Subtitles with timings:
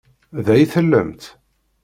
[0.45, 1.23] Da i tellamt?